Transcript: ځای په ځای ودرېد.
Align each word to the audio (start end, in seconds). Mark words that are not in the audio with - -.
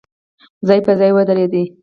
ځای 0.67 0.79
په 0.85 0.91
ځای 0.99 1.11
ودرېد. 1.13 1.53